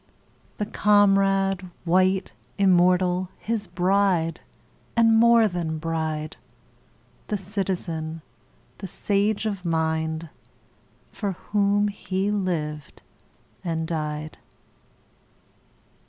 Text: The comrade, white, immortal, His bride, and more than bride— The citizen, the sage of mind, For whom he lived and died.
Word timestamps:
The 0.57 0.65
comrade, 0.65 1.69
white, 1.85 2.33
immortal, 2.57 3.29
His 3.37 3.67
bride, 3.67 4.41
and 4.95 5.15
more 5.15 5.47
than 5.47 5.77
bride— 5.77 6.37
The 7.27 7.37
citizen, 7.37 8.23
the 8.79 8.87
sage 8.87 9.45
of 9.45 9.63
mind, 9.63 10.29
For 11.11 11.33
whom 11.51 11.87
he 11.89 12.31
lived 12.31 13.03
and 13.63 13.87
died. 13.87 14.39